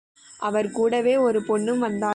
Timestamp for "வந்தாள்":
1.79-2.09